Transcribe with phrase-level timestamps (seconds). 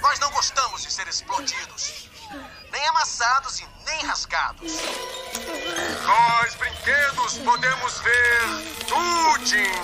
[0.00, 2.08] Nós não gostamos de ser explodidos,
[2.72, 4.72] nem amassados e nem rasgados.
[6.04, 8.40] Nós, brinquedos, podemos ver
[8.88, 9.82] tudinho.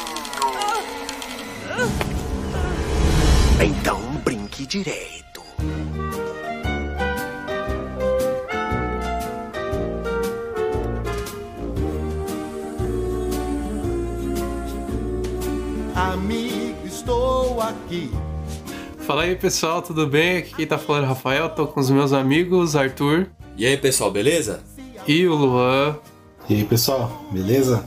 [3.61, 5.28] Então brinque direito.
[17.69, 18.11] Aqui.
[19.07, 20.39] Fala aí pessoal, tudo bem?
[20.39, 23.27] Aqui quem tá falando é o Rafael, tô com os meus amigos Arthur
[23.57, 24.61] E aí, pessoal, beleza?
[25.07, 25.97] e o Luan.
[26.49, 27.87] E aí, pessoal, beleza?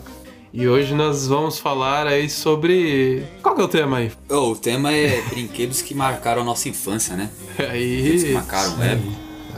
[0.53, 3.23] E hoje nós vamos falar aí sobre.
[3.41, 4.12] Qual que é o tema aí?
[4.30, 7.30] Oh, o tema é brinquedos que marcaram a nossa infância, né?
[7.55, 8.34] Brinquedos que Aí.
[8.34, 9.09] marcaram o É, época.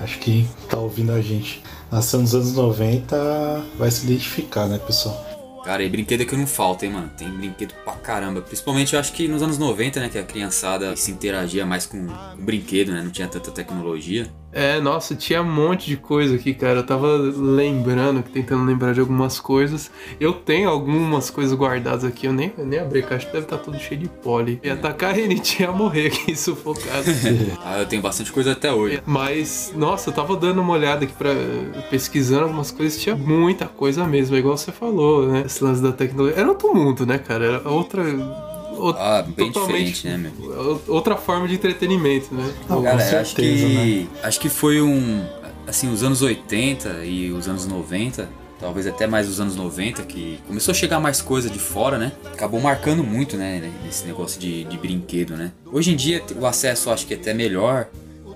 [0.03, 4.77] acho que quem tá ouvindo a gente nasceu nos anos 90 vai se identificar, né,
[4.85, 5.25] pessoal?
[5.63, 7.09] Cara, e brinquedo é que não falta, hein, mano?
[7.17, 8.41] Tem brinquedo pra caramba.
[8.41, 10.09] Principalmente eu acho que nos anos 90, né?
[10.09, 13.01] Que a criançada se interagia mais com o brinquedo, né?
[13.01, 14.29] Não tinha tanta tecnologia.
[14.53, 16.79] É, nossa, tinha um monte de coisa aqui, cara.
[16.79, 19.89] Eu tava lembrando, tentando lembrar de algumas coisas.
[20.19, 23.57] Eu tenho algumas coisas guardadas aqui, eu nem, eu nem abri a caixa, deve estar
[23.57, 24.59] tudo cheio de pole.
[24.63, 27.03] Ia atacar a Renite ia morrer aqui sufocado.
[27.65, 29.01] Ah, eu tenho bastante coisa até hoje.
[29.05, 31.31] Mas, nossa, eu tava dando uma olhada aqui pra.
[31.89, 35.43] pesquisando algumas coisas, tinha muita coisa mesmo, é igual você falou, né?
[35.45, 36.39] Esse lance da tecnologia.
[36.39, 37.45] Era outro mundo, né, cara?
[37.45, 38.03] Era outra.
[38.89, 40.31] O- Ah, bem totalmente né,
[40.87, 42.53] Outra forma de entretenimento, né?
[42.69, 43.73] Não, Cara, com eu acho certeza, que.
[43.73, 44.07] né?
[44.23, 45.23] Acho que foi um.
[45.65, 48.27] Assim, os anos 80 e os anos 90,
[48.59, 52.11] talvez até mais os anos 90, que começou a chegar mais coisa de fora, né?
[52.25, 53.71] Acabou marcando muito, né?
[53.85, 55.51] Nesse negócio de, de brinquedo, né?
[55.71, 57.87] Hoje em dia o acesso acho que é até melhor,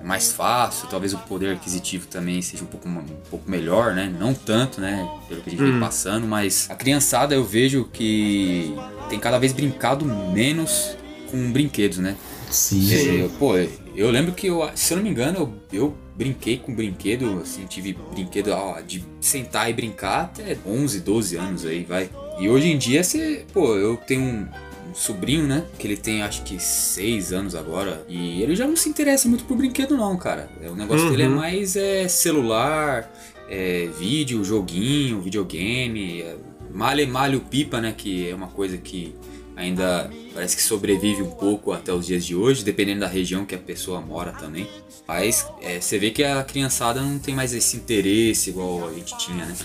[0.08, 4.10] mais fácil, talvez o poder aquisitivo também seja um pouco, um pouco melhor, né?
[4.18, 5.06] Não tanto, né?
[5.28, 8.74] Pelo que a gente vem passando, mas a criançada eu vejo que
[9.10, 10.96] tem cada vez brincado menos
[11.30, 12.16] com brinquedos, né?
[12.50, 13.26] Sim.
[13.26, 13.56] É, pô,
[13.94, 15.40] eu lembro que, eu, se eu não me engano,
[15.74, 21.02] eu, eu brinquei com brinquedo, assim, tive brinquedo ó, de sentar e brincar até 11,
[21.02, 22.10] 12 anos aí, vai.
[22.40, 24.48] E hoje em dia, você, pô, eu tenho
[24.98, 28.90] sobrinho, né, que ele tem acho que 6 anos agora, e ele já não se
[28.90, 30.50] interessa muito por brinquedo não, cara.
[30.62, 31.36] É, O negócio dele é Uhum.
[31.36, 33.12] mais é, celular,
[33.48, 36.36] é, vídeo, joguinho, videogame, é,
[36.74, 39.16] malha e malha o pipa, né, que é uma coisa que
[39.56, 43.56] ainda parece que sobrevive um pouco até os dias de hoje, dependendo da região que
[43.56, 44.68] a pessoa mora também.
[45.08, 49.18] Mas é, você vê que a criançada não tem mais esse interesse igual a gente
[49.18, 49.56] tinha, né?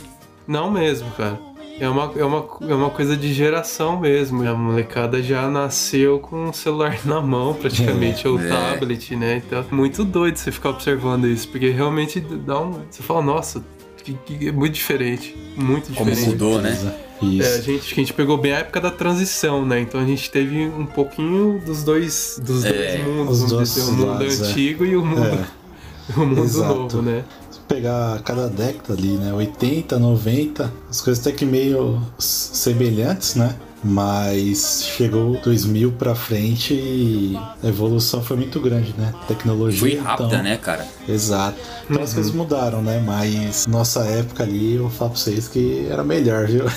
[0.47, 1.39] Não mesmo, cara.
[1.81, 4.47] É uma, é, uma, é uma coisa de geração mesmo.
[4.49, 8.49] A molecada já nasceu com o celular na mão, praticamente, ou É.
[8.49, 9.43] tablet, né?
[9.45, 12.81] Então, muito doido você ficar observando isso, porque realmente dá um.
[12.91, 13.65] Você fala, nossa,
[14.05, 15.37] que, que é muito diferente.
[15.57, 16.31] Muito Como diferente.
[16.33, 16.71] mudou, né?
[17.23, 17.43] Isso.
[17.49, 19.81] É, a gente, a gente pegou bem a época da transição, né?
[19.81, 23.75] Então a gente teve um pouquinho dos dois, dos É, dois mundos, os vamos dois
[23.75, 24.45] dizer, o mundo lados, é.
[24.45, 26.75] antigo e o mundo, É, o mundo exato.
[26.75, 27.25] novo, né?
[27.77, 29.33] Pegar cada década ali, né?
[29.33, 33.55] 80, 90, as coisas até que meio semelhantes, né?
[33.85, 39.13] Mas chegou 2000 pra frente e a evolução foi muito grande, né?
[39.27, 39.81] Tecnologia.
[39.81, 40.87] Foi rápida, então, né, cara?
[41.09, 41.59] Exato.
[41.91, 43.03] Então as coisas mudaram, né?
[43.05, 46.65] Mas nossa época ali, eu falo pra vocês que era melhor, viu?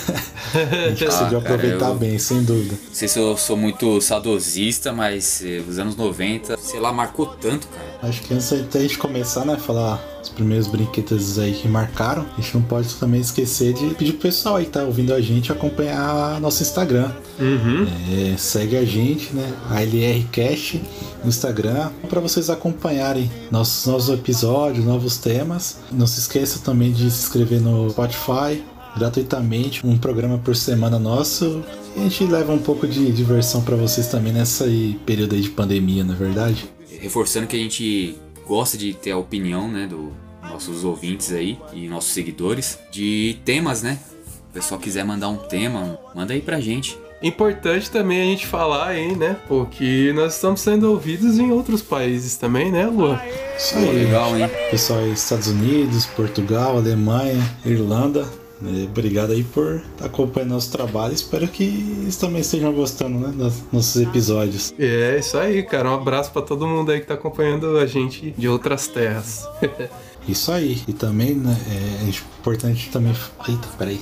[0.56, 2.76] A gente conseguiu Ah, cara, aproveitar eu- bem, sem dúvida.
[2.88, 7.28] Não sei se eu sou muito saudosista, mas eh, os anos 90, sei lá, marcou
[7.28, 7.86] tanto, cara.
[8.08, 12.42] Acho que antes da gente começar, né, falar os primeiros brinquedos aí que marcaram, a
[12.42, 15.52] gente não pode também esquecer de pedir pro pessoal aí que tá ouvindo a gente
[15.52, 17.12] acompanhar nosso Instagram.
[17.40, 17.86] Uhum.
[18.12, 20.82] É, segue a gente, né, a LRCast
[21.24, 25.78] no Instagram, para vocês acompanharem nossos novos episódios, novos temas.
[25.92, 28.64] Não se esqueça também de se inscrever no Spotify
[28.96, 31.64] gratuitamente, um programa por semana nosso.
[31.96, 35.42] E a gente leva um pouco de diversão para vocês também nessa aí, período aí
[35.42, 36.70] de pandemia, não é verdade?
[37.06, 38.18] Reforçando que a gente
[38.48, 40.10] gosta de ter a opinião, né, dos
[40.42, 44.00] nossos ouvintes aí e nossos seguidores de temas, né?
[44.26, 46.98] Se o pessoal quiser mandar um tema, manda aí pra gente.
[47.22, 51.84] Importante também a gente falar aí, né, pô, que nós estamos sendo ouvidos em outros
[51.84, 53.22] países também, né, Luan?
[53.56, 54.04] Isso Pô, aí.
[54.04, 54.50] legal, hein?
[54.72, 58.28] Pessoal aí, Estados Unidos, Portugal, Alemanha, Irlanda.
[58.66, 61.14] Né, Obrigado aí por acompanhar nosso trabalho.
[61.14, 64.74] Espero que eles também estejam gostando né, dos nossos episódios.
[64.80, 65.92] É isso aí, cara.
[65.92, 69.48] Um abraço pra todo mundo aí que tá acompanhando a gente de outras terras.
[70.28, 70.82] Isso aí.
[70.88, 73.16] E também né, é importante também.
[73.48, 74.02] Eita, peraí.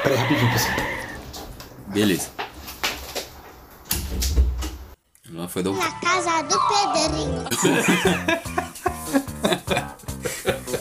[0.00, 0.76] Peraí, rapidinho, pessoal.
[1.88, 2.28] Beleza.
[5.32, 6.56] Lá foi um Na casa do
[6.92, 7.44] Pedrinho.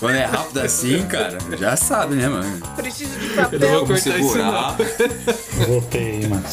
[0.00, 2.60] Quando é rápido assim, cara, já sabe, né, mano?
[2.76, 3.86] Preciso de Eu não vou papel.
[3.86, 4.76] Cortar isso não.
[5.66, 6.44] Voltei, mano.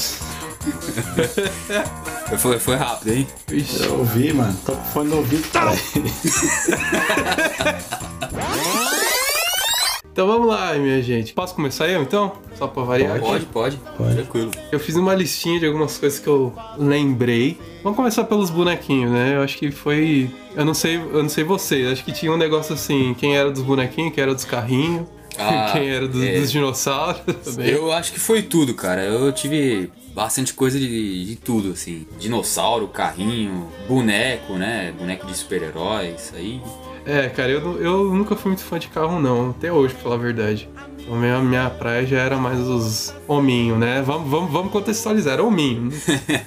[2.40, 3.28] Foi, foi rápido, hein?
[3.52, 3.84] Ixi.
[3.84, 4.58] Eu ouvi, mano.
[4.66, 5.72] Tô com fone no ouvido, cara.
[10.16, 11.34] Então vamos lá, minha gente.
[11.34, 12.32] Posso começar eu, então?
[12.58, 13.26] Só pra variar aqui?
[13.28, 13.78] Pode, pode.
[13.98, 14.14] Pode.
[14.16, 14.50] Tranquilo.
[14.72, 17.60] Eu fiz uma listinha de algumas coisas que eu lembrei.
[17.84, 19.36] Vamos começar pelos bonequinhos, né?
[19.36, 20.32] Eu acho que foi.
[20.56, 21.92] Eu não sei, eu não sei vocês.
[21.92, 25.06] Acho que tinha um negócio assim, quem era dos bonequinhos, quem era dos carrinhos,
[25.38, 26.40] Ah, quem era dos, é.
[26.40, 27.72] dos dinossauros também.
[27.72, 29.04] Eu acho que foi tudo, cara.
[29.04, 32.08] Eu tive bastante coisa de, de tudo, assim.
[32.18, 34.94] Dinossauro, carrinho, boneco, né?
[34.98, 36.62] Boneco de super-heróis, aí.
[37.06, 39.52] É, cara, eu, eu nunca fui muito fã de carro, não.
[39.52, 40.68] Até hoje, pra falar a verdade.
[41.06, 44.02] Então, minha, minha praia já era mais os hominho, né?
[44.02, 45.92] Vamos, vamos, vamos contextualizar, era hominho.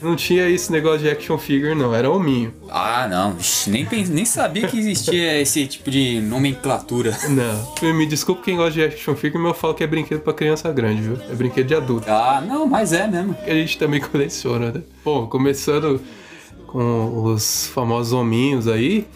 [0.03, 1.95] Não, não tinha esse negócio de action figure, não.
[1.95, 2.53] Era hominho.
[2.69, 3.37] Ah, não.
[3.69, 7.17] Nem, nem sabia que existia esse tipo de nomenclatura.
[7.29, 7.95] Não.
[7.95, 10.73] Me desculpe quem gosta de action figure, mas eu falo que é brinquedo pra criança
[10.73, 11.19] grande, viu?
[11.31, 12.11] É brinquedo de adulto.
[12.11, 13.37] Ah, não, mas é mesmo.
[13.47, 14.83] a gente também coleciona, né?
[15.05, 16.01] Bom, começando
[16.67, 19.07] com os famosos hominhos aí,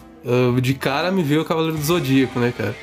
[0.61, 2.73] de cara me veio o Cavaleiro do Zodíaco, né, cara?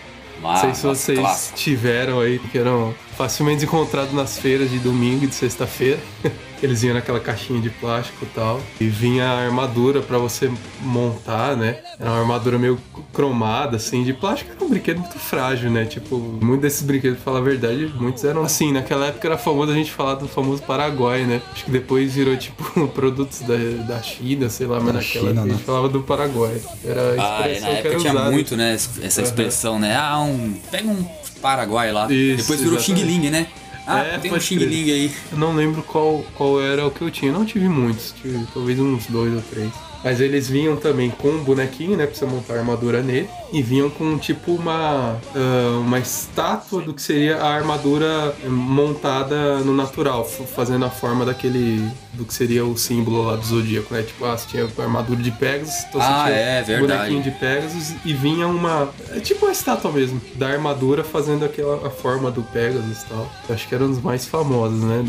[0.41, 1.59] Não sei se vocês clássico.
[1.59, 6.01] tiveram aí, que eram facilmente encontrados nas feiras de domingo e de sexta-feira.
[6.63, 8.61] Eles vinham naquela caixinha de plástico e tal.
[8.81, 10.51] E vinha a armadura pra você
[10.83, 11.79] montar, né?
[11.99, 12.79] Era uma armadura meio
[13.13, 14.51] cromada, assim, de plástico.
[14.55, 15.85] Era um brinquedo muito frágil, né?
[15.85, 18.73] Tipo, muitos desses brinquedos, pra falar a verdade, muitos eram assim.
[18.73, 21.41] Naquela época era famoso a gente falar do famoso Paraguai, né?
[21.53, 25.31] Acho que depois virou, tipo, produtos da, da China, sei lá, mas Da naquela China,
[25.31, 25.53] época a né?
[25.55, 26.61] gente falava do Paraguai.
[26.85, 28.31] Era a Ah, é, expressão na que época era tinha usada.
[28.31, 28.75] muito, né?
[28.75, 29.97] Essa expressão, né?
[29.97, 30.53] Ah, um.
[30.71, 31.05] Pega um
[31.41, 32.07] Paraguai lá.
[32.13, 32.79] Isso, Depois virou.
[32.79, 33.47] Xing Ling, né?
[33.91, 34.57] Ah, É, tem um Xing.
[34.59, 35.13] Ling aí.
[35.33, 37.31] Eu não lembro qual, qual era o que eu tinha.
[37.33, 39.71] Eu não tive muitos, tive talvez uns dois ou três.
[40.03, 42.07] Mas eles vinham também com um bonequinho, né?
[42.07, 43.29] Pra você montar a armadura nele.
[43.53, 49.75] E vinham com tipo uma, ah, uma estátua do que seria a armadura montada no
[49.75, 51.87] natural, fazendo a forma daquele.
[52.13, 54.03] do que seria o símbolo lá do zodíaco, né?
[54.03, 56.93] Tipo, ah, você tinha armadura de Pegasus, então Ah, você tinha é, verdade.
[56.99, 58.89] bonequinho de Pegasus e vinha uma.
[59.15, 63.31] É tipo uma estátua mesmo, da armadura fazendo aquela a forma do Pegasus e tal.
[63.49, 65.05] Eu acho que era um dos mais famosos, né?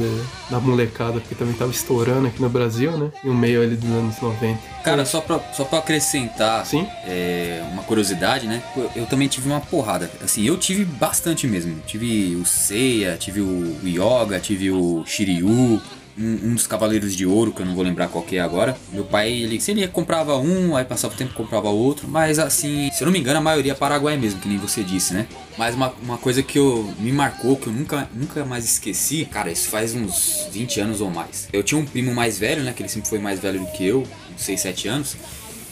[0.49, 3.11] Da, da molecada, porque também tava estourando aqui no Brasil, né?
[3.23, 4.59] E o meio ali dos anos 90.
[4.83, 6.87] Cara, só pra, só pra acrescentar Sim?
[7.05, 8.63] é, uma curiosidade, né?
[8.75, 10.09] Eu, eu também tive uma porrada.
[10.23, 11.79] Assim, eu tive bastante mesmo.
[11.85, 15.81] Tive o Seiya, tive o Yoga, tive o Shiryu.
[16.17, 18.77] Um, um dos Cavaleiros de Ouro, que eu não vou lembrar qual que é agora.
[18.91, 22.07] Meu pai, ele, se ele comprava um, aí passava o tempo comprava outro.
[22.07, 24.83] Mas assim, se eu não me engano, a maioria é Paraguai mesmo, que nem você
[24.83, 25.27] disse, né?
[25.57, 29.51] Mas uma, uma coisa que eu, me marcou, que eu nunca, nunca mais esqueci, cara,
[29.51, 31.47] isso faz uns 20 anos ou mais.
[31.51, 32.73] Eu tinha um primo mais velho, né?
[32.73, 35.15] Que ele sempre foi mais velho do que eu, uns 6, 7 anos.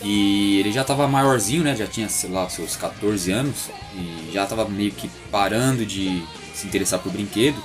[0.02, 1.76] E ele já tava maiorzinho, né?
[1.76, 3.70] Já tinha, sei lá, seus 14 anos.
[3.96, 7.62] E já tava meio que parando de se interessar por brinquedo.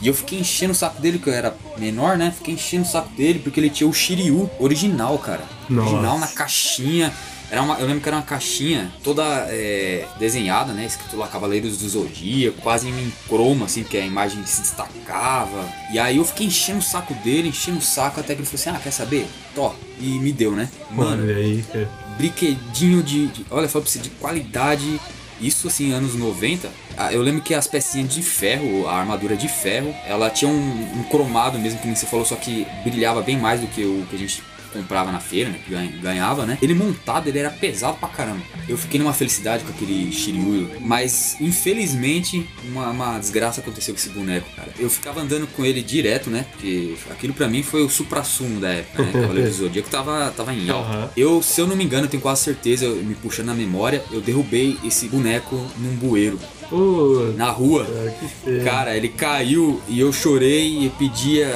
[0.00, 2.32] E eu fiquei enchendo o saco dele, que eu era menor, né?
[2.36, 5.42] Fiquei enchendo o saco dele porque ele tinha o Shiryu original, cara.
[5.68, 5.90] Nossa.
[5.90, 7.12] Original na caixinha.
[7.50, 10.84] Era uma, eu lembro que era uma caixinha toda é, desenhada, né?
[10.84, 15.66] Escrito lá Cavaleiros do Zodíaco, quase em croma, assim, que a imagem se destacava.
[15.90, 18.60] E aí eu fiquei enchendo o saco dele, enchendo o saco, até que ele falou
[18.60, 19.26] assim: Ah, quer saber?
[19.54, 19.74] Tó.
[19.98, 20.68] E me deu, né?
[20.90, 21.88] Mano, Olha aí, cara.
[22.18, 25.00] brinquedinho de, de- olha, eu falo pra você, de qualidade.
[25.40, 26.68] Isso assim, anos 90.
[26.96, 30.98] ah, Eu lembro que as pecinhas de ferro, a armadura de ferro, ela tinha um,
[30.98, 34.06] um cromado mesmo, que nem você falou, só que brilhava bem mais do que o
[34.08, 35.58] que a gente comprava na feira, né?
[35.64, 36.58] Que ganha- ganhava, né?
[36.62, 38.40] Ele montado, ele era pesado pra caramba.
[38.68, 44.08] Eu fiquei numa felicidade com aquele Shiryu, mas infelizmente uma, uma desgraça aconteceu com esse
[44.10, 44.68] boneco, cara.
[44.78, 46.46] Eu ficava andando com ele direto, né?
[46.52, 49.12] Porque aquilo pra mim foi o supra-sumo da época, né?
[49.18, 50.88] Cavaleiro do Zodíaco tava, tava em alta.
[50.90, 51.10] Aham.
[51.16, 54.02] Eu, se eu não me engano, eu tenho quase certeza, eu- me puxando na memória,
[54.10, 57.84] eu derrubei esse boneco num bueiro, Pô, na rua.
[57.86, 58.64] cara, feio.
[58.64, 61.48] Cara, ele caiu e eu chorei e pedia,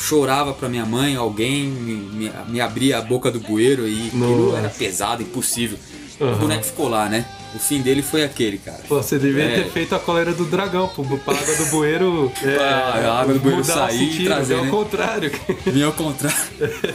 [0.00, 4.56] chorava pra minha mãe, alguém me, me, me abria a boca do bueiro e aquilo
[4.56, 5.78] era pesado, impossível.
[6.20, 6.32] Aham.
[6.32, 7.24] O boneco ficou lá, né?
[7.54, 8.80] O fim dele foi aquele, cara.
[8.88, 9.54] Pô, você devia É.
[9.62, 12.32] ter feito a coleira do dragão, pô, pra água do bueiro.
[12.42, 12.58] É,
[13.06, 14.70] a água do bueiro sair e trazer, é ao né?
[14.70, 15.30] contrário.
[15.66, 16.36] Vinha ao contrário.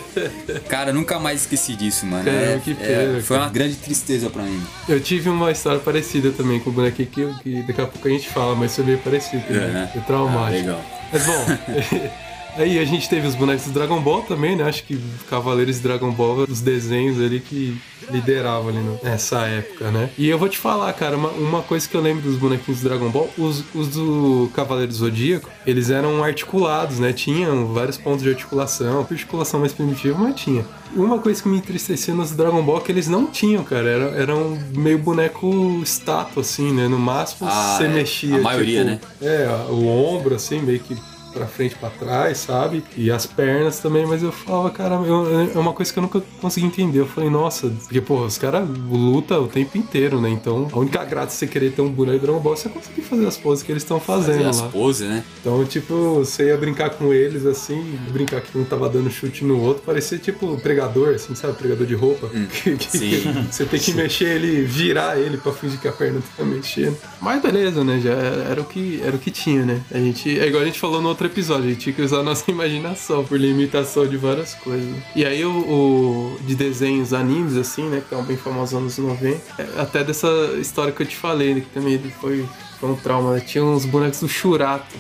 [0.68, 2.26] cara, nunca mais esqueci disso, mano.
[2.26, 3.48] Cara, É- que é- pena, foi cara.
[3.48, 4.62] uma grande tristeza pra mim.
[4.88, 8.12] Eu tive uma história parecida também com o bonequinho que, que daqui a pouco a
[8.12, 9.44] gente fala, mas foi meio parecido.
[9.50, 9.88] É.
[9.94, 10.46] Foi traumático.
[10.46, 10.82] Ah, legal.
[11.12, 11.46] Mas bom,
[12.58, 14.64] Aí a gente teve os bonecos do Dragon Ball também, né?
[14.64, 17.80] Acho que Cavaleiros de Dragon Ball, os desenhos ali que
[18.12, 20.10] lideravam ali nessa época, né?
[20.18, 22.90] E eu vou te falar, cara, uma, uma coisa que eu lembro dos bonequinhos do
[22.90, 27.14] Dragon Ball, os, os do Cavaleiro Zodíaco, eles eram articulados, né?
[27.14, 30.66] Tinham vários pontos de articulação, articulação mais primitiva, mas tinha.
[30.96, 33.88] Uma coisa que me entristecia nos Dragon Ball é que eles não tinham, cara.
[33.88, 36.88] Era, era um meio boneco estátua, assim, né?
[36.88, 37.88] No máximo Ah, você é.
[37.90, 38.38] mexia.
[38.38, 39.00] A maioria, tipo, né?
[39.22, 40.98] É, o ombro, assim, meio que
[41.34, 42.84] pra frente, pra trás, sabe?
[42.98, 46.22] E as pernas também, mas eu falava, cara, eu- é uma coisa que eu nunca
[46.42, 47.00] consegui entender.
[47.00, 50.30] Eu falei, nossa, porque, pô, os caras lutam o tempo inteiro, né?
[50.30, 52.70] Então, a única graça de você querer ter um boneco de Dragon Ball é você
[52.70, 54.68] conseguir fazer as poses que eles estão fazendo Fazer as lá.
[54.70, 55.24] poses, né?
[55.42, 59.60] Então, tipo, você ia brincar com eles assim, brincar que um tava dando chute no
[59.62, 61.54] outro, parecia tipo pregador, assim, sabe?
[61.58, 62.30] Pregador de roupa.
[62.50, 63.46] Que- que- sim.
[63.50, 66.98] você tem que mexer ele, virar ele pra fingir que a perna tá mexendo.
[67.22, 68.00] Mas beleza, né?
[68.02, 69.82] Já era, era o que, era o que tinha, né?
[69.92, 72.20] A gente, é igual a gente falou no outro episódio, a gente tinha que usar
[72.20, 74.90] a nossa imaginação por limitação de várias coisas.
[75.16, 77.98] E aí o, o- de desenhos animes, assim, né?
[77.98, 79.42] Que estavam bem famosos nos anos 90.
[79.62, 80.28] é, Até dessa
[80.60, 81.62] história que eu te falei, né?
[81.62, 82.46] Que também foi,
[82.80, 83.34] foi um trauma.
[83.36, 83.40] né?
[83.42, 84.96] Tinha uns bonecos do Shurato.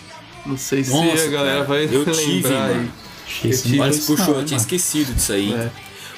[0.45, 2.91] Não sei se Nossa, a galera cara, vai eu tive, lembrar mano.
[3.27, 5.53] Tive- puxou, não, eu tinha esquecido disso aí.
[5.53, 5.69] É.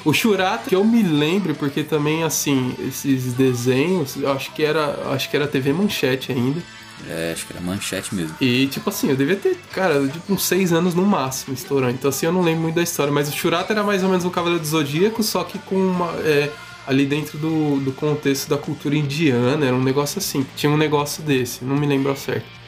[0.04, 4.98] O Shurato, que eu me lembro, porque também, assim, esses desenhos, eu acho que era,
[5.12, 6.60] acho que era TV Manchete ainda.
[7.08, 8.34] É, acho que era manchete mesmo.
[8.40, 11.94] E, tipo assim, eu devia ter, cara, tipo, uns seis anos no máximo estourando.
[11.94, 13.12] Então, assim, eu não lembro muito da história.
[13.12, 16.12] Mas o Shurato era mais ou menos um Cavaleiro do Zodíaco, só que com uma.
[16.20, 16.50] é,
[16.86, 20.46] ali dentro do, do contexto da cultura indiana, era um negócio assim.
[20.56, 22.61] Tinha um negócio desse, não me lembro ao certo.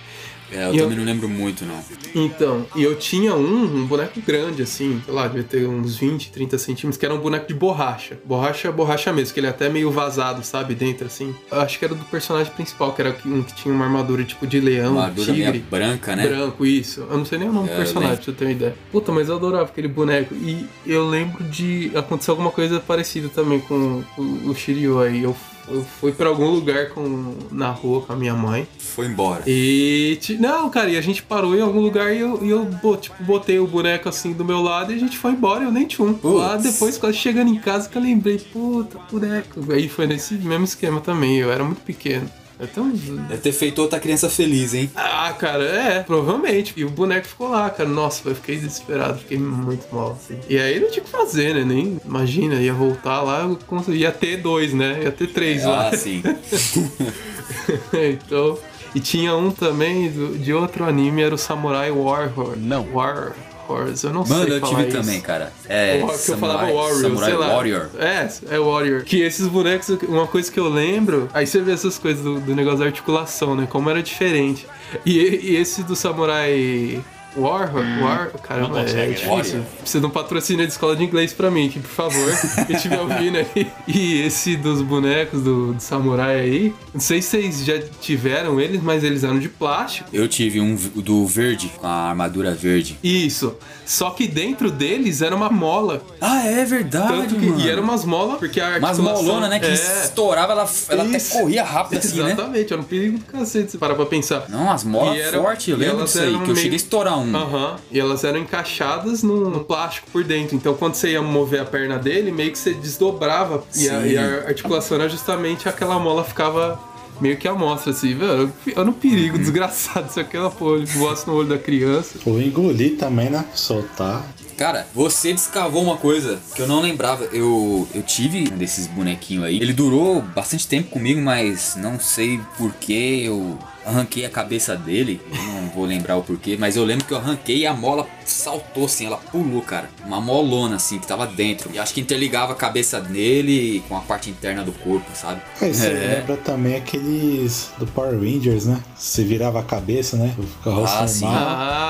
[0.54, 1.78] É, eu E eu- também não lembro muito, não.
[2.14, 6.30] Então, e eu tinha um, um boneco grande, assim, sei lá, devia ter uns 20,
[6.30, 8.18] 30 centímetros, que era um boneco de borracha.
[8.24, 11.34] Borracha, borracha mesmo, que ele é até meio vazado, sabe, dentro, assim.
[11.50, 14.46] Eu acho que era do personagem principal, que era um que tinha uma armadura tipo
[14.46, 15.58] de leão, Uma armadura tigre.
[15.70, 16.26] branca, né?
[16.28, 17.00] Branco, isso.
[17.10, 18.74] Eu não sei nem o nome É, do eu personagem, pra você ter uma ideia.
[18.92, 20.34] Puta, mas eu adorava aquele boneco.
[20.34, 25.22] E eu lembro de acontecer alguma coisa parecida também com o, o Shiryu aí.
[25.24, 25.34] Eu,
[25.68, 28.66] eu fui pra algum lugar com, na rua com a minha mãe.
[28.78, 29.42] Foi embora.
[29.46, 30.18] E.
[30.38, 32.68] Não, cara, e a gente parou em algum lugar e eu, e eu
[33.00, 35.64] tipo, botei o boneco assim do meu lado e a gente foi embora.
[35.64, 36.14] Eu nem tinha um.
[36.14, 36.34] Putz.
[36.36, 39.72] Lá depois, quase chegando em casa, que eu lembrei, puta, boneco.
[39.72, 41.38] Aí foi nesse mesmo esquema também.
[41.38, 42.28] Eu era muito pequeno.
[42.60, 42.88] Então.
[42.90, 44.90] Deve ter feito outra criança feliz, hein?
[44.94, 46.72] Ah, cara, é, provavelmente.
[46.76, 47.88] E o boneco ficou lá, cara.
[47.88, 50.38] Nossa, eu fiquei desesperado, fiquei muito mal, assim.
[50.48, 51.64] E aí não tinha o que fazer, né?
[51.64, 53.48] Nem imagina, ia voltar lá,
[53.88, 55.00] ia ter dois, né?
[55.02, 55.88] Ia ter três lá.
[55.88, 56.22] Ah, sim.
[57.92, 58.58] então.
[58.94, 62.56] E tinha um também do- de outro anime, era o Samurai Warrior.
[62.56, 62.86] Não.
[62.92, 63.32] War
[63.68, 64.98] Horse, eu não Mano, sei eu falar tive isso.
[65.00, 65.52] também, cara.
[65.68, 67.46] É, O que eu Samurai, falava Warrior, Samurai sei lá.
[67.54, 67.88] Warrior.
[67.98, 69.02] É, é Warrior.
[69.04, 72.54] Que esses bonecos, uma coisa que eu lembro, aí você vê essas coisas do, do
[72.54, 73.66] negócio da articulação, né?
[73.70, 74.66] Como era diferente.
[75.04, 77.00] E, e esse do Samurai
[77.36, 79.06] Warrior, War, caramba, é né?
[79.08, 79.28] difícil.
[79.28, 79.62] Warrior.
[79.80, 82.30] Precisa de um patrocínio de escola de inglês pra mim, que por favor,
[82.66, 83.66] quem estiver ouvindo aí.
[83.88, 88.82] E esse dos bonecos do, do samurai aí, não sei se vocês já tiveram eles,
[88.82, 90.08] mas eles eram de plástico.
[90.12, 92.98] Eu tive um do verde, com a armadura verde.
[93.02, 93.56] Isso.
[93.84, 96.02] Só que dentro deles era uma mola.
[96.20, 99.04] Ah, é verdade, que, e era umas molas, porque a articulação...
[99.04, 99.58] molona, né?
[99.60, 102.32] Que é, estourava, ela, ela até corria rápido assim, né?
[102.32, 104.46] Exatamente, era um perigo do cacete, se parar pra pensar.
[104.48, 107.18] Não, as molas fortes, eu lembro disso aí, eram que eu meio- cheguei a estourar
[107.18, 107.23] um.
[107.32, 107.76] Aham.
[107.90, 110.56] E elas eram encaixadas no, no plástico por dentro.
[110.56, 113.64] Então quando você ia mover a perna dele, meio que você desdobrava.
[113.76, 114.08] E a, Sim.
[114.08, 116.78] e a articulação era justamente aquela mola ficava
[117.20, 118.52] meio que à mostra, assim, velho.
[118.74, 122.18] Era um perigo desgraçado se aquela porra voasse no olho da criança.
[122.26, 123.44] Ou engolir também, né?
[123.54, 124.24] Soltar.
[124.56, 127.24] Cara, você descavou uma coisa que eu não lembrava.
[127.32, 129.56] Eu, eu tive um desses bonequinhos aí.
[129.56, 135.20] Ele durou bastante tempo comigo, mas não sei porquê eu arranquei a cabeça dele.
[135.30, 138.06] Eu não vou lembrar o porquê, mas eu lembro que eu arranquei e a mola
[138.24, 139.90] saltou assim, ela pulou, cara.
[140.06, 141.70] Uma molona assim que tava dentro.
[141.72, 145.42] E acho que interligava a cabeça dele com a parte interna do corpo, sabe?
[145.60, 146.16] Aí você É.
[146.16, 148.80] lembra também aqueles do Power Rangers, né?
[148.96, 150.34] Você virava a cabeça, né?
[150.38, 151.24] O carroça Ah, sim.
[151.26, 151.44] normal.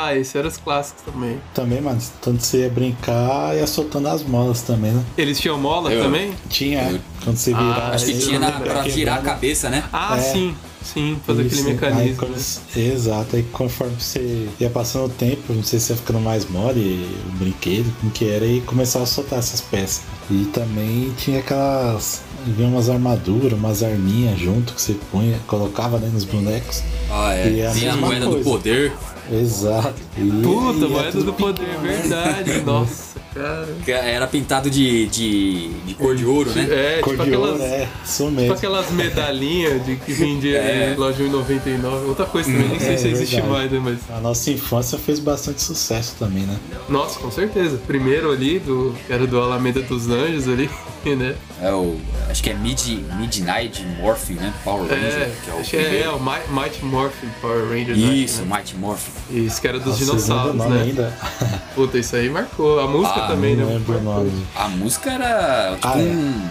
[0.06, 1.40] Ah, esses eram os clássicos também.
[1.54, 5.05] Também, mano, tanto você ia brincar, ia soltando as molas também, né?
[5.19, 6.33] Eles tinham mola Eu- também?
[6.49, 7.95] Tinha, Eu- quando você virava.
[7.95, 9.23] Acho que aí tinha na, pra girar a quebrando.
[9.25, 9.85] cabeça, né?
[9.93, 10.21] Ah, É.
[10.21, 10.55] sim.
[10.85, 12.17] Sim, fazer Isso, aquele Aí, mecanismo.
[12.19, 12.83] quando- né?
[12.93, 17.09] exato, aí conforme você ia passando o tempo, não sei se ia ficando mais mole
[17.27, 20.03] o brinquedo, como que era, e começava a soltar essas peças.
[20.31, 22.21] E também tinha aquelas.
[22.47, 26.83] Vinha umas armaduras, umas arminhas junto que você punha, colocava né, nos bonecos.
[27.11, 27.67] Ah, E é.
[27.67, 28.51] a Tinha a mesma moeda do coisa.
[28.51, 28.93] poder.
[29.33, 29.95] Exato.
[30.19, 32.61] E, Puta, e é moeda tudo do poder, verdade.
[32.66, 33.69] Nossa, cara.
[33.87, 36.66] Era pintado de, de, de cor de ouro, né?
[36.71, 37.50] É, Cor tipo de aquelas.
[37.52, 38.52] ouro, é, isso Tipo mesmo.
[38.54, 40.93] aquelas medalhinhas de que vendia É.
[40.95, 42.07] em loja 1,99.
[42.09, 43.52] Outra coisa também, nem sei É, se existe verdade.
[43.52, 43.81] mais, né?
[43.83, 44.16] Mas.
[44.16, 46.57] A nossa infância fez bastante sucesso também, né?
[46.88, 47.78] Nossa, com certeza.
[47.87, 50.69] Primeiro ali, do, que era do Alameda dos Anjos ali,
[51.11, 51.35] né?
[51.63, 51.99] É o.
[52.31, 52.81] Acho que é Mid,
[53.19, 54.53] Midnight Morphin, né?
[54.65, 57.69] Power Ranger, É, que é o acho que é, é o Might, Mighty Morphin Power
[57.69, 57.99] Rangers.
[57.99, 58.57] Isso, acho, né?
[58.57, 59.13] Mighty Morphin.
[59.31, 60.83] Isso, que era dos Nossa, dinossauros, né?
[60.83, 61.13] ainda?
[61.75, 62.81] Puta, isso aí marcou.
[62.81, 63.75] A música Ah, também, não né?
[63.75, 64.47] lembro o nome.
[64.57, 66.03] A música era tipo Ah, é.
[66.03, 66.49] um,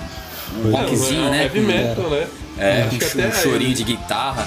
[0.68, 1.44] um rockzinho, é, né?
[1.44, 2.28] Heavy metal, né?
[2.58, 4.46] É, Acho que um, até- um chorinho de guitarra.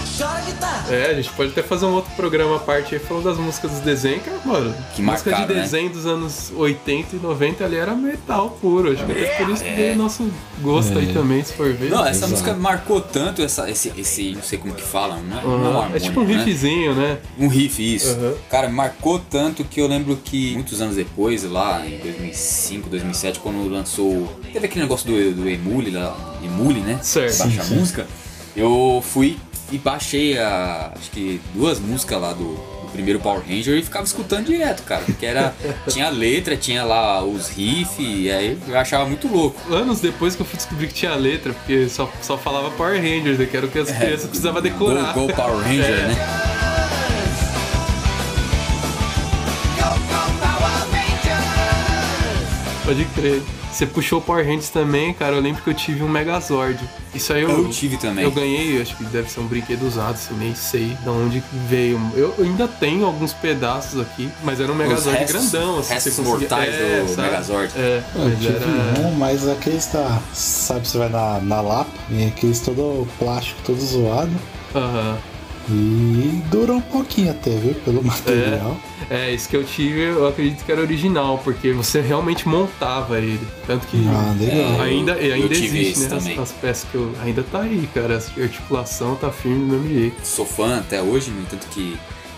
[0.91, 3.71] É, a gente pode até fazer um outro programa à parte aí falando das músicas
[3.73, 5.63] dos desenhos, que, mano, Que música de marcaram, né?
[5.63, 8.93] desenho dos anos 80 e 90 ali era metal puro.
[8.93, 10.31] Acho que até por isso que veio nosso
[10.63, 11.13] gosto aí É.
[11.13, 11.91] também, se for ver.
[11.91, 12.31] Não, essa Exato.
[12.31, 14.33] música marcou tanto essa, esse, esse.
[14.35, 15.69] Não sei como que fala, não é, não é um Aham.
[15.69, 16.45] harmônico, É tipo um né?
[16.45, 17.19] riffzinho, né?
[17.39, 18.11] Um riff, isso.
[18.11, 18.35] Aham.
[18.49, 23.69] Cara, marcou tanto que eu lembro que muitos anos depois, lá em 2005, 2007, quando
[23.69, 24.29] lançou.
[24.53, 26.36] Teve aquele negócio do, do Emule lá.
[26.47, 26.99] Emule, né?
[27.03, 27.38] Certo.
[27.38, 27.79] Baixar Sim, sim.
[27.81, 28.07] música.
[28.57, 29.38] Eu fui
[29.71, 30.93] e baixei a.
[30.97, 35.03] Acho que duas músicas lá do, do primeiro Power Ranger e ficava escutando direto, cara.
[35.05, 35.55] Porque era.
[35.88, 39.61] tinha letra, tinha lá os riffs, e aí eu achava muito louco.
[39.75, 43.38] Anos depois que eu fui descobrir que tinha letra, porque só, só falava Power Rangers,
[43.38, 43.47] né?
[43.47, 45.12] que era o que as crianças precisavam decorar.
[45.12, 46.07] Go, Go Power Ranger, É.
[46.09, 46.17] né?
[52.85, 53.43] Pode crer.
[53.76, 55.37] Você puxou Power Rangers também, cara.
[55.37, 56.78] Eu lembro que eu tive um Megazord.
[57.14, 58.25] Isso aí eu, Eu tive também.
[58.25, 62.00] Eu ganhei, acho que deve ser um brinquedo usado, assim, nem sei de onde veio.
[62.14, 66.23] Eu ainda tenho alguns pedaços aqui, mas era um Megazord restos- grandão, assim, restos você
[66.23, 66.49] conseguia...
[66.49, 67.28] mortais do sabe?
[67.28, 67.73] Megazord.
[67.76, 68.66] É, Eu mas tive era...
[69.09, 70.23] um, mas aqueles tá.
[70.33, 74.33] Sabe, você vai na, na Lapa, vem aqueles todo plástico, todo zoado.
[74.75, 75.18] Aham.
[75.68, 77.75] E durou um pouquinho até, viu?
[77.85, 78.76] Pelo material.
[79.11, 83.40] É, isso que eu tive, eu acredito que era original, porque você realmente montava ele.
[83.66, 84.80] Tanto que Ah, legal.
[84.80, 86.16] ainda, e ainda eu existe, né?
[86.16, 87.12] As, as peças que eu.
[87.23, 88.14] Ainda tá aí, cara.
[88.14, 90.26] A articulação tá firme do mesmo jeito.
[90.26, 91.96] Sou fã até hoje, no entanto que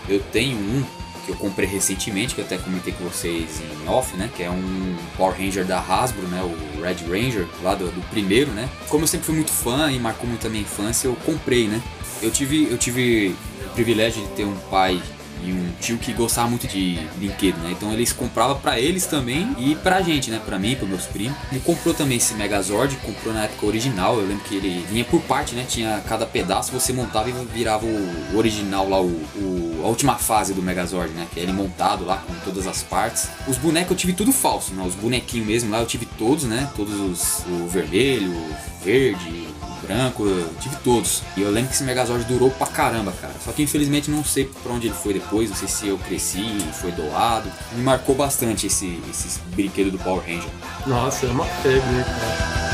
[0.08, 0.82] eu tenho um
[1.26, 4.30] que eu comprei recentemente, que eu até comentei com vocês em off, né?
[4.34, 6.40] Que é um Power Ranger da Hasbro, né?
[6.42, 8.66] O Red Ranger, lá do, do primeiro, né?
[8.88, 11.82] Como eu sempre fui muito fã e marcou muito a minha infância, eu comprei, né?
[12.22, 13.34] Eu tive, eu tive
[13.66, 15.00] o privilégio de ter um pai
[15.44, 17.70] e um tio que gostava muito de brinquedo, né?
[17.70, 20.40] Então eles compravam pra eles também e pra gente, né?
[20.44, 21.36] Pra mim, pros meus primos.
[21.52, 24.16] Ele comprou também esse Megazord, comprou na época original.
[24.18, 25.64] Eu lembro que ele vinha por parte, né?
[25.68, 30.52] Tinha cada pedaço, você montava e virava o original lá, o, o- a última fase
[30.52, 31.28] do Megazord, né?
[31.32, 33.28] Que é ele montado lá com todas as partes.
[33.46, 34.82] Os bonecos eu tive tudo falso, né?
[34.84, 36.68] Os bonequinhos mesmo lá eu tive todos, né?
[36.74, 39.46] Todos os, o vermelho, o verde,
[39.78, 41.22] branco, eu tive todos.
[41.36, 43.34] E eu lembro que esse Megazord durou pra caramba, cara.
[43.44, 46.58] Só que infelizmente não sei pra onde ele foi depois, não sei se eu cresci,
[46.74, 47.50] foi doado.
[47.72, 50.50] Me marcou bastante esse, esse brinquedo do Power Ranger.
[50.86, 52.67] Nossa, é uma febre, né, cara?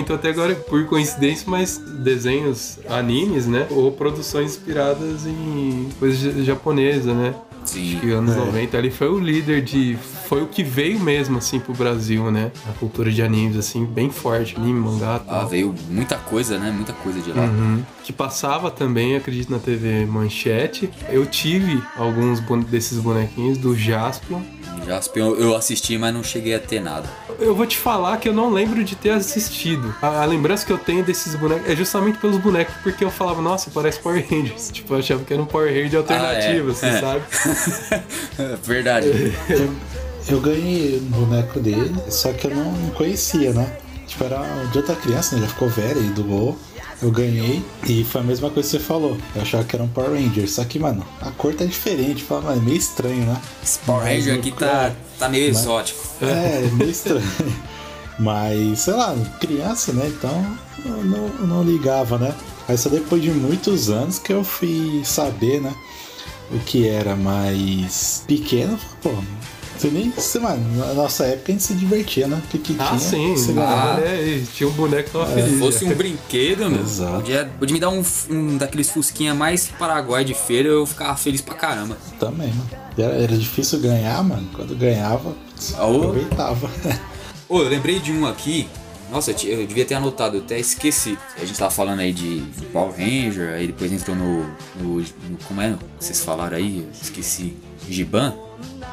[0.00, 3.66] Comentou até agora, por coincidência, mas desenhos animes, né?
[3.70, 7.34] Ou produções inspiradas em coisas ja- japonesas, né?
[7.64, 7.92] Sim.
[7.92, 9.96] Acho que anos 90 ele foi o líder de.
[10.26, 12.50] Foi o que veio mesmo, assim, pro Brasil, né?
[12.68, 14.56] A cultura de animes, assim, bem forte.
[14.56, 15.48] Anime, mangá Ah, tal.
[15.48, 16.70] veio muita coisa, né?
[16.70, 17.42] Muita coisa de lá.
[17.44, 17.82] Uhum.
[18.02, 20.88] Que passava também, acredito, na TV Manchete.
[21.10, 24.40] Eu tive alguns desses bonequinhos do Jaspion.
[24.86, 27.08] Jaspion eu, assisti, mas não cheguei a ter nada.
[27.38, 29.94] Eu vou te falar que eu não lembro de ter assistido.
[30.02, 33.40] A, a lembrança que eu tenho desses bonecos é justamente pelos bonecos, porque eu falava,
[33.40, 34.70] nossa, parece Power Rangers.
[34.80, 36.72] Tipo, eu achava que era um Power Ranger alternativo, é.
[36.72, 37.00] assim, É.
[37.00, 37.22] sabe?
[38.62, 39.08] Verdade.
[39.48, 39.70] Eu,
[40.28, 43.76] eu ganhei o boneco dele, só que eu não, não conhecia, né?
[44.06, 45.42] Tipo, era de outra criança, né?
[45.42, 46.56] Já ficou velha e doou.
[47.02, 49.16] Eu ganhei e foi a mesma coisa que você falou.
[49.34, 50.48] Eu achava que era um Power Ranger.
[50.50, 52.22] Só que, mano, a cor tá diferente.
[52.22, 53.40] Fala, mano, é meio estranho, né?
[53.62, 56.00] Esse Power Mas Ranger aqui tá, tá meio Mas- exótico.
[56.20, 57.22] É, meio estranho.
[58.18, 60.06] Mas, sei lá, criança, né?
[60.08, 62.34] Então eu não, não ligava, né?
[62.68, 65.74] Aí só depois de muitos anos que eu fui saber, né?
[66.52, 69.10] O que era mais pequeno, pô,
[69.80, 70.10] Você nem.
[70.10, 72.40] Você, mano, na nossa época a gente se divertia, né?
[72.44, 72.98] O que, que Ah, tinha?
[73.00, 73.32] sim.
[73.34, 74.00] Você Ah, ganhava.
[74.02, 75.58] é, tinha um boneco que tava Se feliz.
[75.58, 75.92] fosse né?
[75.92, 77.14] um brinquedo, meu, Exato.
[77.16, 81.40] podia, podia me dar um, um daqueles fusquinha mais paraguai de feira, eu ficava feliz
[81.40, 81.96] pra caramba.
[82.18, 82.70] Também, mano.
[82.98, 84.46] Era, era difícil ganhar, mano.
[84.52, 85.34] Quando ganhava,
[85.78, 86.70] aproveitava.
[87.48, 88.68] Ô, eu lembrei de um aqui.
[89.10, 91.18] Nossa, eu devia ter anotado, eu até esqueci.
[91.36, 94.42] A gente tava falando aí de Power Ranger, aí depois entrou no.
[94.80, 95.74] no, no- como é?
[95.98, 96.78] Vocês falaram aí?
[96.86, 97.56] Eu esqueci.
[97.88, 98.34] Giban?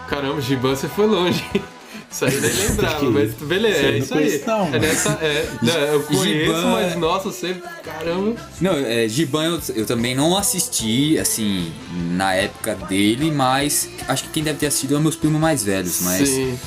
[0.08, 1.44] Caramba, Giban, você foi longe.
[2.10, 4.42] Isso aí nem lembrava, mas beleza, é isso aí.
[4.48, 8.36] não, é nessa, é, não, eu conheço, Giban mas é- nossa, você, caramba.
[8.62, 11.70] Não, é, Giban eu, eu também não assisti, assim,
[12.12, 16.00] na época dele, mas acho que quem deve ter assistido é meus primos mais velhos,
[16.02, 16.30] mas.
[16.30, 16.58] Sim.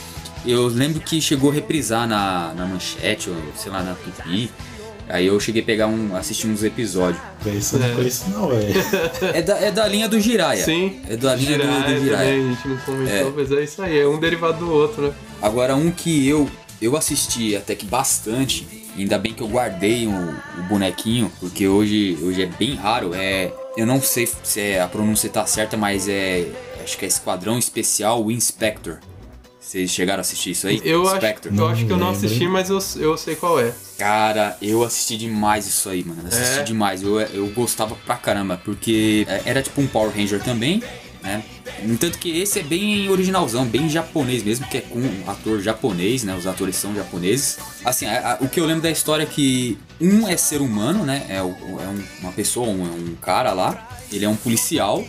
[0.44, 4.50] Eu lembro que chegou a reprisar na, na manchete, ou sei lá, na Tupi.
[5.10, 6.14] Aí eu cheguei a pegar um.
[6.16, 7.20] assistir uns episódios.
[7.42, 7.94] Véi, Isso não É.
[7.94, 8.74] conheço, não, velho.
[9.34, 10.64] É da, é da linha do Jiraya.
[10.64, 11.00] Sim.
[11.08, 12.30] É da linha do, Jiraiya do Jiraya.
[12.30, 13.32] também, a gente não comentou, É.
[13.36, 15.12] mas é isso aí, é um derivado do outro, né?
[15.42, 16.48] Agora, um que eu,
[16.80, 22.16] eu assisti até que bastante, ainda bem que eu guardei o, o bonequinho, porque hoje,
[22.22, 23.12] hoje é bem raro.
[23.14, 26.46] É, eu não sei se é- a pronúncia tá certa, mas é.
[26.82, 28.98] Acho que é Esquadrão Especial Inspector.
[29.60, 30.80] Vocês chegaram a assistir isso aí?
[30.84, 31.20] Eu acho,
[31.54, 33.72] eu acho que eu não assisti, mas eu, eu sei qual é.
[33.98, 36.22] Cara, eu assisti demais isso aí, mano.
[36.26, 36.62] Assisti É?
[36.62, 37.02] demais.
[37.02, 40.82] Eu, eu gostava pra caramba, porque é- era tipo um Power Ranger também,
[41.22, 41.44] né?
[41.82, 45.60] No entanto que esse é bem originalzão, bem japonês mesmo, que é com um ator
[45.60, 46.34] japonês, né?
[46.34, 47.58] Os atores são japoneses.
[47.84, 51.04] Assim, a- a- o que eu lembro da história é que um é ser humano,
[51.04, 51.26] né?
[51.28, 51.48] É, o-
[51.80, 53.88] é um- uma pessoa, um, é um cara lá.
[54.10, 55.04] Ele é um policial.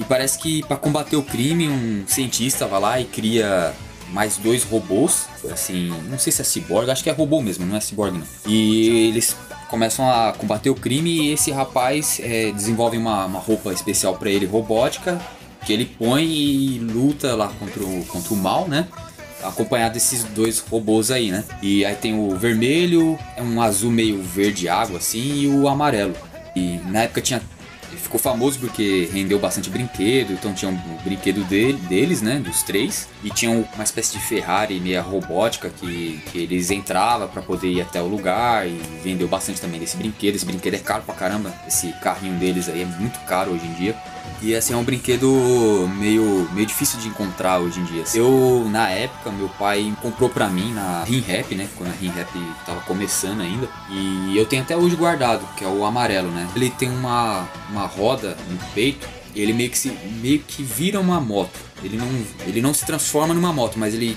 [0.00, 3.74] E parece que pra combater o crime, um cientista vai lá e cria
[4.10, 5.26] mais dois robôs.
[5.52, 8.26] Assim, não sei se é ciborgue, acho que é robô mesmo, não é ciborgue não.
[8.46, 9.36] E eles
[9.68, 14.30] começam a combater o crime e esse rapaz é, desenvolve uma, uma roupa especial pra
[14.30, 15.20] ele, robótica,
[15.66, 18.88] que ele põe e luta lá contra o, contra o mal, né?
[19.42, 21.44] Acompanhado desses dois robôs aí, né?
[21.62, 26.14] E aí tem o vermelho, é um azul meio verde água assim, e o amarelo.
[26.56, 27.42] E na época tinha
[28.00, 33.08] ficou famoso porque rendeu bastante brinquedo, então tinha um brinquedo dele, deles, né, dos três,
[33.22, 37.80] e tinha uma espécie de Ferrari meia robótica que, que eles entravam pra poder ir
[37.80, 40.36] até o lugar e vendeu bastante também desse brinquedo.
[40.36, 43.72] Esse brinquedo é caro pra caramba, esse carrinho deles aí é muito caro hoje em
[43.74, 43.96] dia.
[44.42, 48.04] E assim, é um brinquedo meio, meio difícil de encontrar hoje em dia.
[48.14, 51.68] Eu, na época, meu pai comprou pra mim na Rim Rap, né?
[51.76, 52.30] Quando a Rim Rap
[52.64, 53.68] tava começando ainda.
[53.90, 56.48] E eu tenho até hoje guardado, que é o amarelo, né?
[56.56, 61.20] Ele tem uma, uma roda no peito ele meio que, se, meio que vira uma
[61.20, 61.58] moto.
[61.82, 62.08] Ele não,
[62.46, 64.16] ele não se transforma numa moto, mas ele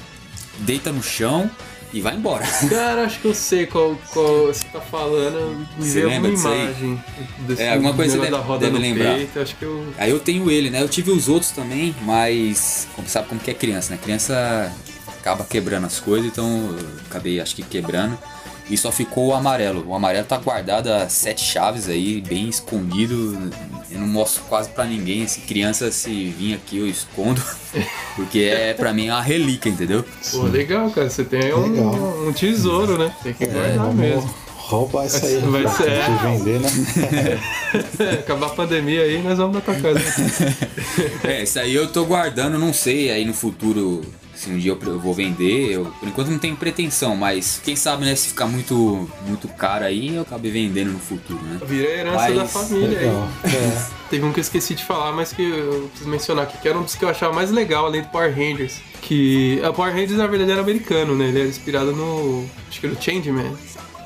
[0.60, 1.50] deita no chão
[1.94, 2.44] e vai embora.
[2.70, 5.66] Cara, acho que eu sei qual, qual você tá falando.
[5.78, 6.64] Me Você lembra disso aí?
[6.64, 7.04] imagem.
[7.48, 9.16] Desse É, alguma coisa você deve- da roda deve lembrar.
[9.16, 9.86] Peito, acho que eu.
[9.98, 10.82] Aí eu tenho ele, né?
[10.82, 14.00] Eu tive os outros também, mas como sabe como que é criança, né?
[14.04, 14.72] Criança
[15.20, 18.18] acaba quebrando as coisas, então eu acabei acho que quebrando.
[18.70, 19.86] E só ficou o amarelo.
[19.88, 23.52] O amarelo tá guardado a sete chaves aí, bem escondido.
[23.92, 25.28] Eu não mostro quase pra ninguém.
[25.28, 27.42] Se criança se vir aqui, eu escondo.
[28.16, 30.06] Porque é pra mim uma relíquia, entendeu?
[30.32, 31.10] Pô, legal, cara.
[31.10, 33.14] Você tem um, um tesouro, né?
[33.22, 34.34] Tem que guardar Vamos mesmo.
[34.58, 36.18] roubar isso aí Vai ser- é.
[36.24, 36.70] vender, né?
[38.20, 40.00] Acabar a pandemia aí, nós vamos na tua casa.
[41.24, 44.02] É, isso aí eu tô guardando, não sei, aí no futuro,
[44.44, 48.06] se um dia eu vou vender, eu por enquanto não tenho pretensão, mas quem sabe,
[48.06, 51.60] né, se ficar muito, muito caro aí, eu acabei vendendo no futuro, né?
[51.66, 53.24] Vira a herança Mas- da família aí.
[53.54, 54.04] É.
[54.10, 56.78] Teve um que eu esqueci de falar, mas que eu preciso mencionar aqui, que era
[56.78, 58.80] um dos que eu achava mais legal, além do Power Rangers.
[59.02, 61.30] Que a Power Rangers, na verdade, era americano, né?
[61.30, 62.46] Ele era inspirado no.
[62.70, 63.56] Acho que era o Changeman,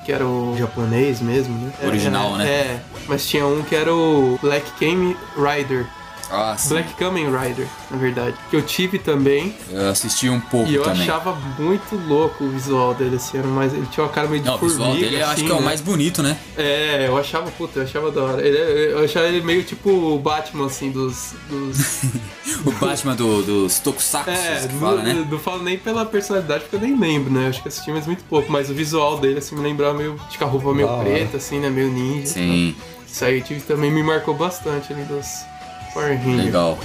[0.05, 1.73] que era o japonês mesmo, né?
[1.83, 2.45] Original, é, né?
[2.49, 5.85] É, mas tinha um que era o Black Kamen Rider.
[6.29, 6.69] Ah, sim.
[6.69, 8.35] Black Kamen Rider, na verdade.
[8.49, 9.55] Que eu tive também.
[9.71, 11.03] Eu assisti um pouco E eu também.
[11.03, 13.37] achava muito louco o visual dele, assim.
[13.37, 15.33] Era mais, ele tinha uma cara meio de Não, o formiga, visual dele eu acho
[15.33, 15.65] assim, que é o né?
[15.65, 16.37] mais bonito, né?
[16.57, 18.45] É, eu achava, puta, eu achava da hora.
[18.45, 18.57] Ele,
[18.93, 21.33] eu achava ele meio tipo o Batman, assim, dos.
[21.49, 21.77] dos...
[22.65, 25.27] O Batman do, dos Tokusatsu, é, que não, fala, né?
[25.29, 27.45] não falo nem pela personalidade, porque eu nem lembro, né?
[27.45, 28.51] Eu acho que assisti, mas muito pouco.
[28.51, 30.19] Mas o visual dele, assim, me lembrava meio.
[30.27, 31.03] Acho que a roupa meio hora.
[31.03, 31.69] preta, assim, né?
[31.69, 32.25] Meio ninja.
[32.27, 35.45] Sim, Isso aí tive, também me marcou bastante ali dos
[35.97, 36.45] Power Rangers.
[36.45, 36.77] legal.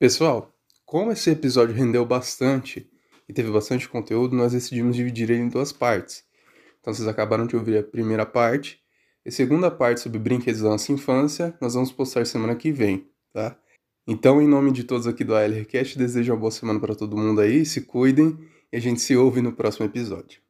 [0.00, 0.52] Pessoal,
[0.84, 2.90] como esse episódio rendeu bastante
[3.28, 6.24] e teve bastante conteúdo, nós decidimos dividir ele em duas partes.
[6.80, 8.80] Então vocês acabaram de ouvir a primeira parte.
[9.24, 13.10] E a segunda parte sobre brinquedos da nossa infância, nós vamos postar semana que vem,
[13.32, 13.58] tá?
[14.06, 17.40] Então, em nome de todos aqui do ALRcast, desejo uma boa semana para todo mundo
[17.40, 18.38] aí, se cuidem
[18.72, 20.45] e a gente se ouve no próximo episódio.